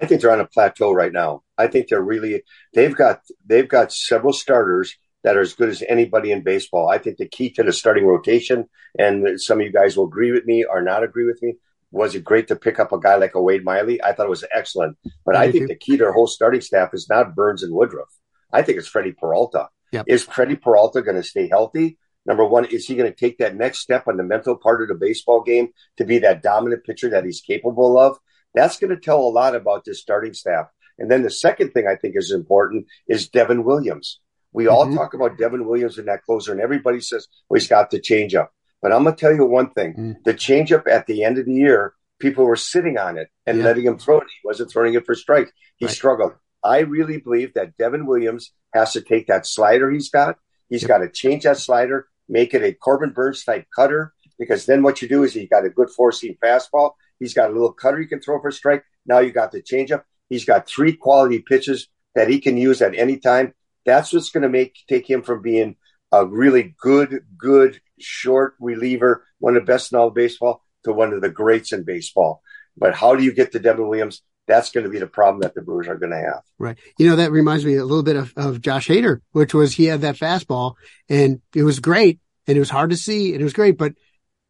[0.00, 1.42] I think they're on a plateau right now.
[1.56, 2.42] I think they're really
[2.74, 6.88] they've got they've got several starters that are as good as anybody in baseball.
[6.88, 10.32] I think the key to the starting rotation, and some of you guys will agree
[10.32, 11.54] with me or not agree with me,
[11.92, 14.02] was it great to pick up a guy like a Wade Miley?
[14.02, 14.96] I thought it was excellent.
[15.24, 18.08] But I think the key to their whole starting staff is not Burnes and Woodruff.
[18.52, 19.68] I think it's Freddy Peralta.
[19.92, 20.06] Yep.
[20.08, 21.98] Is Freddy Peralta going to stay healthy?
[22.24, 24.88] Number one, is he going to take that next step on the mental part of
[24.88, 28.16] the baseball game to be that dominant pitcher that he's capable of?
[28.54, 30.66] That's going to tell a lot about this starting staff.
[30.98, 34.20] And then the second thing I think is important is Devin Williams.
[34.52, 34.94] We all Mhm.
[34.96, 38.48] talk about Devin Williams and that closer, and everybody says, well, he's got the changeup.
[38.82, 40.24] But I'm going to tell you one thing Mm.
[40.24, 43.64] the changeup at the end of the year, people were sitting on it and Yeah.
[43.64, 44.24] letting him throw it.
[44.28, 45.50] He wasn't throwing it for strikes.
[45.76, 45.94] He Right.
[45.94, 46.34] struggled.
[46.64, 50.36] I really believe that Devin Williams has to take that slider he's got.
[50.68, 54.82] He's got to change that slider, make it a Corbin Burnes type cutter, because then
[54.82, 56.92] what you do is he's got a good four seam fastball.
[57.18, 58.84] He's got a little cutter he can throw for a strike.
[59.06, 60.02] Now you got the changeup.
[60.28, 63.54] He's got three quality pitches that he can use at any time.
[63.84, 65.76] That's what's going to make take him from being
[66.10, 70.92] a really good, good short reliever, one of the best in all of baseball, to
[70.92, 72.42] one of the greats in baseball.
[72.76, 74.22] But how do you get to Devin Williams?
[74.46, 76.42] That's going to be the problem that the Brewers are going to have.
[76.58, 76.76] Right.
[76.98, 79.84] You know, that reminds me a little bit of, of Josh Hader, which was he
[79.84, 80.74] had that fastball
[81.08, 83.94] and it was great and it was hard to see and it was great, but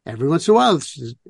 [0.05, 0.81] every once in a while,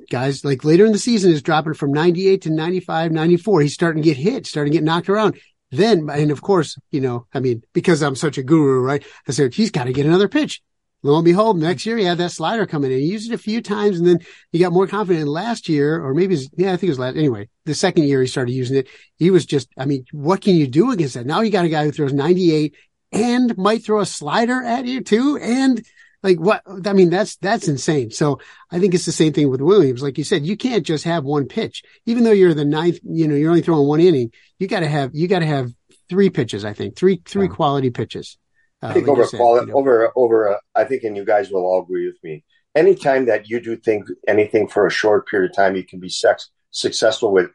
[0.10, 3.62] guys like later in the season is dropping from 98 to 95, 94.
[3.62, 5.40] He's starting to get hit, starting to get knocked around.
[5.72, 9.04] Then, and of course, you know, I mean, because I'm such a guru, right?
[9.28, 10.62] I said, he's got to get another pitch.
[11.06, 13.00] Lo and behold, next year he had that slider coming in.
[13.00, 14.20] He used it a few times and then
[14.52, 15.24] he got more confident.
[15.24, 18.06] And last year, or maybe, his, yeah, I think it was last, anyway, the second
[18.06, 18.88] year he started using it.
[19.18, 21.26] He was just, I mean, what can you do against that?
[21.26, 22.74] Now you got a guy who throws 98
[23.12, 25.38] and might throw a slider at you too.
[25.42, 25.84] And
[26.24, 28.12] like what, I mean, that's, that's insane.
[28.12, 28.40] So
[28.72, 30.02] I think it's the same thing with Williams.
[30.02, 33.28] Like you said, you can't just have one pitch, even though you're the ninth, you
[33.28, 34.32] know, you're only throwing one inning.
[34.58, 35.74] You got to have, you got to have
[36.10, 37.54] three pitches, I think, three, three Yeah.
[37.54, 38.38] quality pitches.
[38.84, 39.80] Uh, I think like over quality, you know.
[39.80, 40.54] over over.
[40.54, 42.44] Uh, I think, and you guys will all agree with me.
[42.76, 46.10] Anytime that you do think anything for a short period of time, you can be
[46.10, 47.50] sex, successful with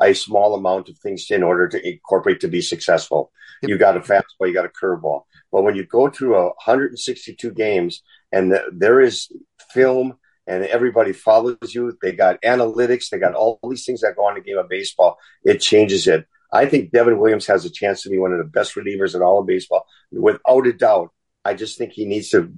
[0.00, 3.30] a small amount of things in order to incorporate to be successful.
[3.62, 3.68] Yep.
[3.68, 5.22] You got a fastball, you got a curveball.
[5.52, 9.30] But when you go through a 162 games and the, there is
[9.70, 14.26] film and everybody follows you, they got analytics, they got all these things that go
[14.26, 15.18] on in a game of baseball.
[15.44, 16.26] It changes it.
[16.52, 19.22] I think Devin Williams has a chance to be one of the best relievers in
[19.22, 21.10] all of baseball, without a doubt.
[21.44, 22.52] I just think he needs to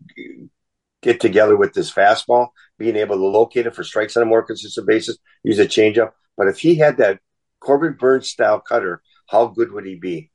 [1.00, 4.42] get together with this fastball, being able to locate it for strikes on a more
[4.42, 6.12] consistent basis, use a changeup.
[6.37, 7.20] But if he had that
[7.61, 10.30] Corbin Burnes style cutter, how good would he be?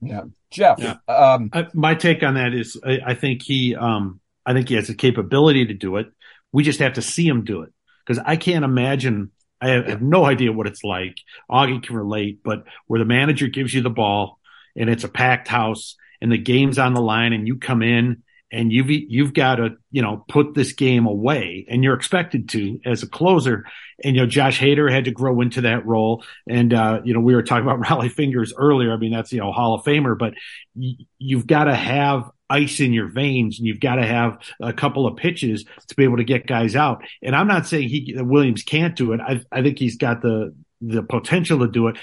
[0.00, 0.24] Yeah.
[0.50, 0.96] Jeff, Yeah.
[1.08, 4.74] um, I, my take on that is I, I think he um I think he
[4.74, 6.10] has the capability to do it.
[6.52, 7.72] We just have to see him do it
[8.06, 9.30] because I can't imagine.
[9.60, 11.18] I have, have no idea what it's like.
[11.50, 14.38] Augie can relate, but where the manager gives you the ball
[14.76, 18.22] and it's a packed house and the game's on the line and you come in
[18.52, 22.80] and you've you've got to you know put this game away and you're expected to
[22.84, 23.64] as a closer.
[24.02, 26.24] And you know Josh Hader had to grow into that role.
[26.48, 28.92] And uh you know we were talking about Rollie Fingers earlier.
[28.92, 30.34] I mean that's you know Hall of Famer but
[30.74, 34.72] y- you've got to have ice in your veins and you've got to have a
[34.72, 38.14] couple of pitches to be able to get guys out and I'm not saying he
[38.18, 41.96] Williams can't do it I I think he's got the the potential to do it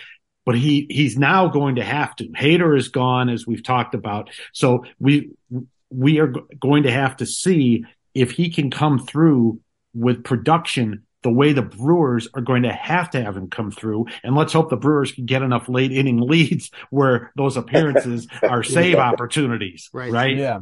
[0.48, 2.30] but he he's now going to have to.
[2.30, 4.30] Hader is gone, as we've talked about.
[4.54, 5.32] So we
[5.90, 7.84] we are going to have to see
[8.14, 9.60] if he can come through
[9.94, 14.06] with production the way the Brewers are going to have to have him come through.
[14.24, 18.64] And let's hope the Brewers can get enough late inning leads where those appearances are
[18.64, 19.90] save opportunities.
[19.92, 20.10] Right.
[20.10, 20.38] Right.
[20.38, 20.60] yeah.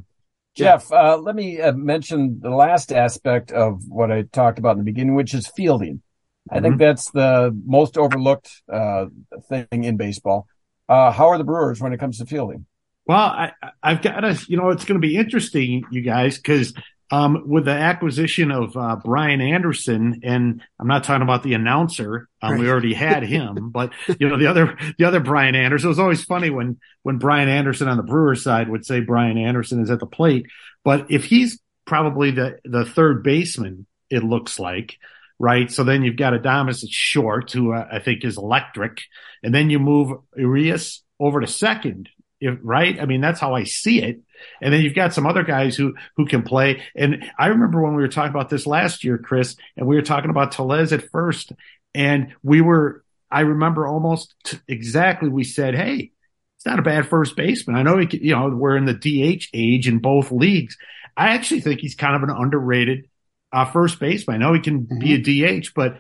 [0.56, 4.80] Jeff, uh, let me uh, mention the last aspect of what I talked about in
[4.80, 6.01] the beginning, which is fielding.
[6.49, 9.06] I think that's the most overlooked uh,
[9.49, 10.47] thing in baseball.
[10.89, 12.65] Uh, how are the Brewers when it comes to fielding?
[13.06, 13.51] Well, I,
[13.84, 16.73] I've got to, you know, it's going to be interesting, you guys, because
[17.12, 22.28] um, with the acquisition of uh, Brian Anderson, and I'm not talking about the announcer.
[22.41, 25.88] Um, We already had him, but you know the other the other Brian Anderson.
[25.88, 29.38] It was always funny when when Brian Anderson on the Brewers side would say Brian
[29.38, 30.48] Anderson is at the plate,
[30.84, 34.98] but if he's probably the the third baseman, it looks like.
[35.38, 35.70] Right.
[35.70, 39.02] So then you've got Adames at short, who uh, I think is electric.
[39.44, 42.08] And then you move Urias over to second.
[42.39, 43.00] If, right.
[43.02, 44.22] I mean, that's how I see it.
[44.62, 46.84] And then you've got some other guys who, who can play.
[46.95, 50.02] And I remember when we were talking about this last year, Chris, and we were
[50.02, 51.52] talking about Tellez at first
[51.93, 55.30] and we were, I remember almost t- exactly.
[55.30, 56.12] We said, Hey,
[56.58, 57.76] it's not a bad first baseman.
[57.76, 60.78] I know he, you know, we're in the DH age in both leagues.
[61.17, 63.10] I actually think he's kind of an underrated
[63.52, 64.36] uh, first baseman.
[64.36, 65.00] I know he can mm-hmm.
[65.00, 66.00] be a DH, but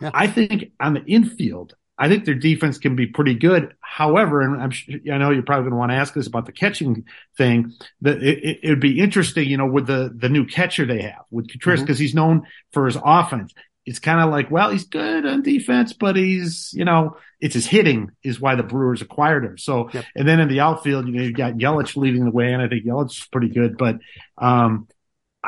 [0.00, 0.10] yeah.
[0.14, 3.74] I think on the infield, I think their defense can be pretty good.
[3.80, 6.46] However, and I'm sure, I know you're probably going to want to ask us about
[6.46, 7.04] the catching
[7.36, 7.72] thing.
[8.02, 11.24] That it, it, would be interesting, you know, with the the new catcher they have
[11.30, 12.02] with Contreras because mm-hmm.
[12.02, 13.52] he's known for his offense.
[13.84, 17.66] It's kind of like, well, he's good on defense, but he's, you know, it's his
[17.66, 19.56] hitting is why the Brewers acquired him.
[19.56, 20.04] So, yep.
[20.14, 22.68] and then in the outfield, you know, you've got Yelich leading the way, and I
[22.68, 23.78] think Yelich is pretty good.
[23.78, 23.96] But
[24.36, 24.88] um,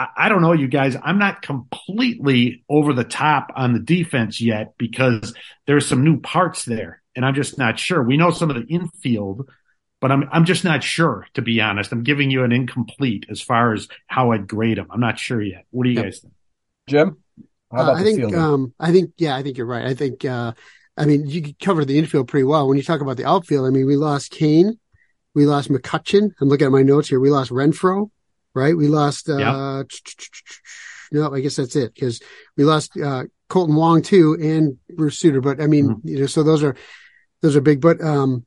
[0.00, 0.96] I, I don't know, you guys.
[1.02, 5.34] I'm not completely over the top on the defense yet because
[5.66, 8.02] there's some new parts there, and I'm just not sure.
[8.02, 9.50] We know some of the infield,
[10.00, 11.92] but I'm I'm just not sure to be honest.
[11.92, 14.86] I'm giving you an incomplete as far as how I'd grade them.
[14.90, 15.66] I'm not sure yet.
[15.70, 16.04] What do you yep.
[16.06, 16.34] guys think,
[16.88, 17.18] Jim?
[17.70, 19.84] Uh, I think um, I think yeah, I think you're right.
[19.84, 20.52] I think uh,
[20.96, 22.66] I mean you covered the infield pretty well.
[22.66, 24.78] When you talk about the outfield, I mean we lost Cain,
[25.34, 26.30] we lost McCutchen.
[26.40, 27.20] I'm looking at my notes here.
[27.20, 28.10] We lost Renfroe
[28.54, 28.76] right?
[28.76, 29.84] We lost, uh,
[31.12, 32.20] no, I guess that's it because
[32.56, 35.40] we lost, uh, Kolten Wong too and Bruce Suter.
[35.40, 36.08] But I mean, mm-hmm.
[36.08, 36.76] you know, so those are,
[37.42, 38.46] those are big, but, um,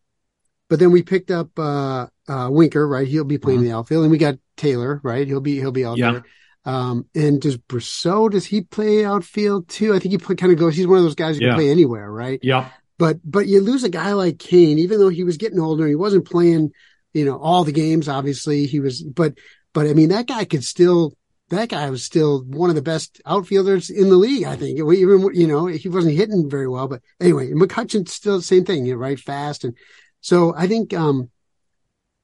[0.70, 3.08] but then we picked up, uh, uh, Winker, right?
[3.08, 3.70] He'll be playing mm-hmm.
[3.70, 5.28] the outfield and we got Taylor, right?
[5.28, 6.12] He'll be, he'll be out yeah.
[6.12, 6.24] there.
[6.66, 9.94] Um, and does Brosseau, does he play outfield too?
[9.94, 11.50] I think he play, kind of goes, he's one of those guys who yeah.
[11.52, 12.39] can play anywhere, right?
[12.42, 12.70] Yeah.
[12.98, 15.96] But, but you lose a guy like Cain, even though he was getting older, he
[15.96, 16.72] wasn't playing,
[17.12, 19.34] you know, all the games, obviously he was, but
[19.74, 21.14] but I mean, that guy could still,
[21.50, 24.46] that guy was still one of the best outfielders in the league.
[24.46, 28.44] I think even, you know, he wasn't hitting very well, but anyway, McCutchen still the
[28.44, 29.20] same thing, you know, right?
[29.20, 29.64] Fast.
[29.64, 29.76] And
[30.22, 31.30] so I think, um,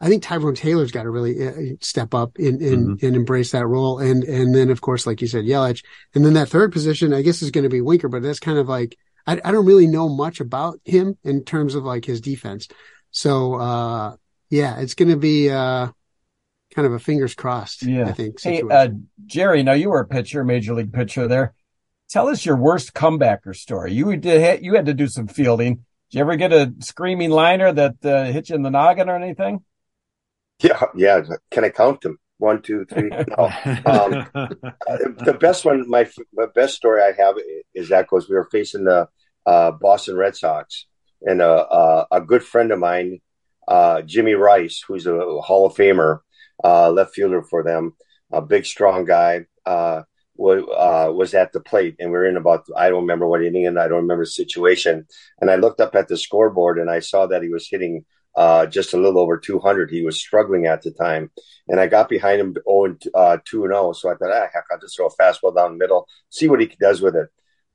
[0.02, 3.06] I think Tyrone Taylor's got to really uh, step up and, and, mm-hmm.
[3.06, 4.00] and embrace that role.
[4.00, 5.84] And, and then of course, like you said, Yelich.
[6.16, 8.58] And then that third position, I guess is going to be Winker, but that's kind
[8.58, 8.96] of like,
[9.28, 12.70] I, I don't really know much about him in terms of like his defense.
[13.12, 14.16] So, uh,
[14.50, 15.90] yeah, it's going to be, uh,
[16.74, 17.84] kind of a fingers crossed.
[17.84, 18.40] Yeah, I think.
[18.40, 18.70] Situation.
[18.70, 18.90] Hey, uh,
[19.26, 21.54] Jerry, now you were a pitcher, major league pitcher there.
[22.10, 23.94] Tell us your worst comebacker story.
[23.94, 25.76] You did you had to do some fielding.
[26.10, 29.16] Did you ever get a screaming liner that uh, hit you in the noggin or
[29.16, 29.64] anything?
[30.62, 31.22] Yeah, yeah.
[31.52, 32.20] Can I count them?
[32.38, 33.10] One, two, three.
[33.30, 33.46] No.
[33.86, 37.36] um, the best one, my, my best story I have
[37.74, 39.08] is that because we were facing the
[39.46, 40.86] uh, Boston Red Sox,
[41.22, 43.22] and a, a, a good friend of mine,
[43.70, 46.20] uh, Jimmy Rice, who's a Hall of Famer,
[46.64, 47.96] uh, left fielder for them,
[48.32, 50.04] a big, strong guy, uh,
[50.36, 51.96] was, uh, was at the plate.
[52.00, 54.32] And we are in about, I don't remember what inning and I don't remember the
[54.32, 55.06] situation.
[55.42, 58.66] And I looked up at the scoreboard and I saw that he was hitting uh,
[58.66, 59.90] just a little over 200.
[59.90, 61.32] He was struggling at the time.
[61.68, 63.94] And I got behind him 0 and, uh, 2 and 0.
[63.94, 66.62] So I thought, ah, heck, I'll just throw a fastball down the middle, see what
[66.62, 67.28] he does with it.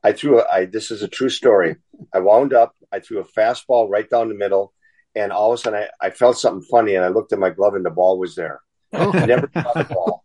[0.03, 1.77] I threw a, I, this is a true story.
[2.15, 4.73] I wound up, I threw a fastball right down the middle.
[5.15, 7.51] And all of a sudden I, I felt something funny and I looked at my
[7.51, 8.61] glove and the ball was there.
[8.95, 10.23] I never saw the ball.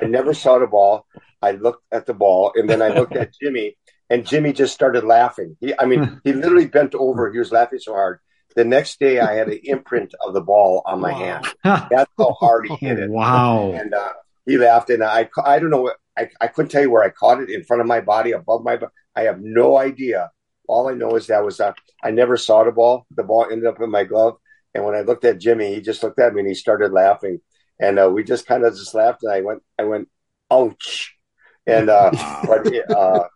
[0.00, 1.06] I never saw the ball.
[1.40, 3.76] I looked at the ball and then I looked at Jimmy
[4.08, 5.56] and Jimmy just started laughing.
[5.60, 7.32] He, I mean, he literally bent over.
[7.32, 8.20] He was laughing so hard.
[8.54, 11.18] The next day I had an imprint of the ball on my wow.
[11.18, 11.88] hand.
[11.90, 13.10] That's how hard he hit it.
[13.10, 13.72] Wow.
[13.72, 14.12] And, uh,
[14.44, 15.92] he laughed and I, I don't know.
[16.18, 18.62] I, I couldn't tell you where I caught it in front of my body, above
[18.62, 18.92] my body.
[19.16, 20.30] I have no idea.
[20.68, 21.72] All I know is that was, uh,
[22.04, 23.06] I never saw the ball.
[23.10, 24.36] The ball ended up in my glove.
[24.74, 27.40] And when I looked at Jimmy, he just looked at me and he started laughing
[27.80, 29.22] and uh, we just kind of just laughed.
[29.22, 30.08] And I went, I went,
[30.50, 31.14] ouch.
[31.66, 32.10] And uh,
[32.46, 33.28] but uh,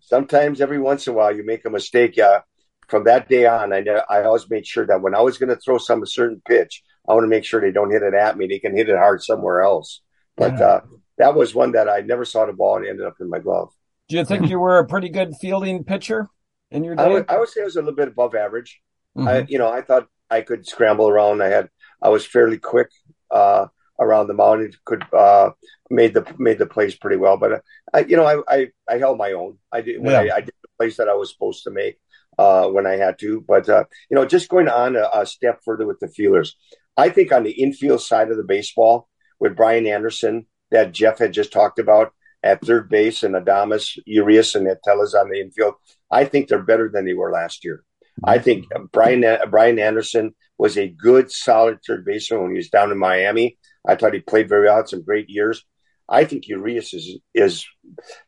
[0.00, 2.16] sometimes, every once in a while, you make a mistake.
[2.16, 2.40] Yeah.
[2.88, 5.60] From that day on, I I always made sure that when I was going to
[5.60, 8.38] throw some a certain pitch, I want to make sure they don't hit it at
[8.38, 8.46] me.
[8.46, 10.00] They can hit it hard somewhere else.
[10.36, 10.80] But uh,
[11.18, 13.70] that was one that I never saw the ball and ended up in my glove.
[14.08, 16.28] Do you think you were a pretty good fielding pitcher
[16.70, 17.02] in your day?
[17.02, 18.80] I would, I would say I was a little bit above average.
[19.16, 19.28] Mm-hmm.
[19.28, 21.42] I, you know, I thought I could scramble around.
[21.42, 21.68] I had,
[22.00, 22.88] I was fairly quick.
[23.30, 23.66] Uh,
[23.98, 24.76] around the mound.
[24.84, 25.50] could uh,
[25.90, 27.36] made the made the plays pretty well.
[27.36, 27.58] But uh,
[27.92, 29.58] I, you know, I, I, I held my own.
[29.72, 30.32] I did when yeah.
[30.32, 31.98] I, I, did the plays that I was supposed to make
[32.38, 33.44] uh, when I had to.
[33.46, 36.56] But uh, you know, just going on a, a, step further with the feelers,
[36.96, 39.08] I think on the infield side of the baseball
[39.40, 44.54] with Brian Anderson that Jeff had just talked about at third base and Adames Urias,
[44.54, 45.74] and Tellez on the infield.
[46.10, 47.82] I think they're better than they were last year.
[48.24, 52.90] I think Brian Brian Anderson was a good, solid third baseman when he was down
[52.90, 53.58] in Miami.
[53.86, 55.64] I thought he played very well, had some great years.
[56.08, 57.66] I think Urias is is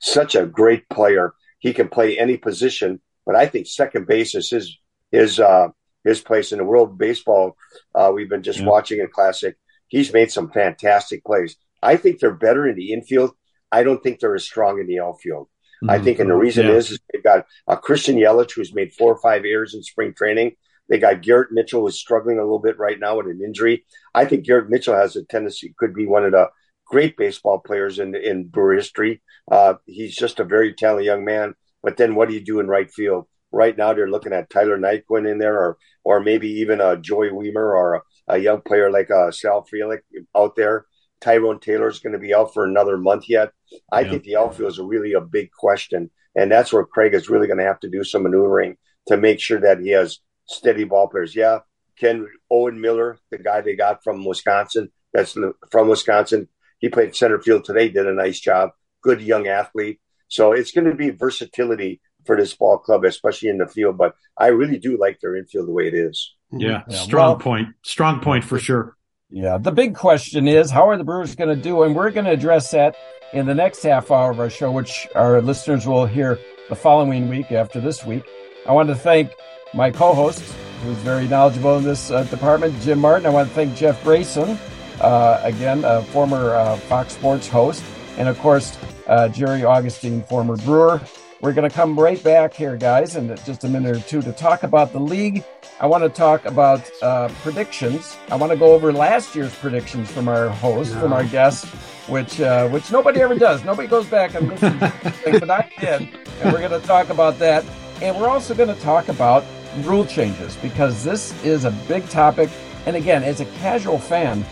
[0.01, 1.35] such a great player.
[1.59, 4.79] He can play any position, but I think second base is his
[5.11, 5.69] his uh,
[6.05, 7.57] his place in the world of baseball.
[7.95, 8.67] Uh, we've been just yeah.
[8.67, 9.57] watching a classic.
[9.89, 11.57] He's made some fantastic plays.
[11.83, 13.33] I think they're better in the infield.
[13.73, 15.49] I don't think they're as strong in the outfield.
[15.83, 15.91] Mm-hmm.
[15.91, 16.75] I think, and the reason yeah.
[16.75, 20.13] is, is they've got a Christian Yelich who's made four or five errors in spring
[20.15, 20.53] training.
[20.91, 23.87] They got Garrett Mitchell who's struggling a little bit right now with an injury.
[24.13, 26.51] I think Garrett Mitchell has a tendency could be one of the
[26.85, 29.23] great baseball players in in Brewer history.
[29.51, 31.55] Uh, he's just a very talented young man.
[31.83, 33.27] But then what do you do in right field?
[33.53, 37.31] Right now they're looking at Tyler Naquin in there, or or maybe even a Joey
[37.31, 40.01] Wiemer or a, a young player like uh, Sal Frelick
[40.37, 40.87] out there.
[41.21, 43.51] Tyrone Taylor is going to be out for another month yet.
[43.93, 44.11] I yeah.
[44.11, 47.59] think the outfield is really a big question, and that's where Craig is really going
[47.59, 48.77] to have to do some maneuvering
[49.09, 50.19] to make sure that he has
[50.51, 51.35] steady ball players.
[51.35, 51.61] Yeah,
[51.97, 55.37] Ken Owen Miller, the guy they got from Wisconsin, that's
[55.71, 56.49] from Wisconsin.
[56.79, 58.71] He played center field today, did a nice job.
[59.03, 60.01] Good young athlete.
[60.29, 63.99] So it's going to be versatility for this ball club, especially in the field.
[63.99, 66.35] But I really do like their infield the way it is.
[66.53, 67.69] Yeah, yeah strong well, point.
[67.83, 68.97] Strong point for sure.
[69.31, 71.83] Yeah, the big question is how are the Brewers going to do?
[71.83, 72.97] And we're going to address that
[73.33, 76.39] in the next half hour of our show, which our listeners will hear
[76.69, 78.25] the following week after this week.
[78.67, 79.31] I want to thank
[79.75, 80.43] my co-host,
[80.83, 83.27] who's very knowledgeable in this uh, department, Jim Martin.
[83.27, 84.59] I want to thank Jeff Grayson,
[85.01, 87.85] uh, again, a former uh, Fox Sports host,
[88.17, 91.01] and of course, uh, Jerry Augustine, former Brewer.
[91.41, 94.33] We're going to come right back here, guys, in just a minute or two to
[94.33, 95.43] talk about the league.
[95.81, 98.19] I want to talk about uh, predictions.
[98.29, 101.01] I want to go over last year's predictions from our host, no.
[101.01, 101.65] from our guest,
[102.09, 103.65] which uh, which nobody ever does.
[103.65, 106.09] Nobody goes back and listens, but I did,
[106.43, 107.65] and we're going to talk about that.
[108.03, 109.45] And we're also going to talk about
[109.79, 112.51] rule changes because this is a big topic.
[112.87, 114.45] And again, as a casual fan,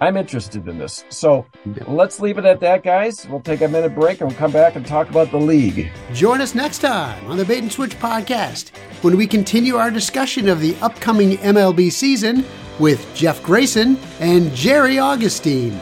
[0.00, 1.04] I'm interested in this.
[1.10, 1.46] So
[1.86, 3.26] let's leave it at that, guys.
[3.28, 5.92] We'll take a minute break and we'll come back and talk about the league.
[6.12, 10.48] Join us next time on the Bait and Switch podcast when we continue our discussion
[10.48, 12.44] of the upcoming MLB season
[12.80, 15.78] with Jeff Grayson and Jerry Augustine.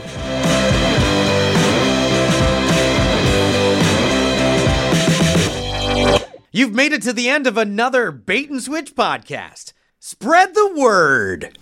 [6.53, 9.72] You've made it to the end of another Bait and Switch podcast.
[10.01, 11.57] Spread the word.